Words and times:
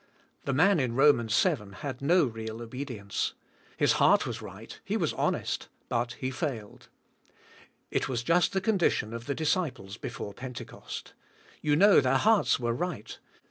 The 0.45 0.51
man 0.53 0.79
in 0.79 0.95
Romans 0.95 1.35
seven 1.35 1.73
had 1.73 2.01
no 2.01 2.23
real 2.25 2.59
obedience. 2.63 3.35
His 3.77 3.91
heart 3.91 4.25
was 4.25 4.41
right, 4.41 4.79
he 4.83 4.97
was 4.97 5.13
honest, 5.13 5.67
but 5.89 6.13
he 6.13 6.31
failed. 6.31 6.89
It 7.91 8.09
was 8.09 8.23
just 8.23 8.53
the 8.53 8.61
condition 8.61 9.13
of 9.13 9.27
the 9.27 9.35
disciples 9.35 9.97
before 9.97 10.33
Pentecost. 10.33 11.13
You 11.61 11.75
know 11.75 12.01
their 12.01 12.17
hearts 12.17 12.59
were 12.59 12.73
right. 12.73 13.19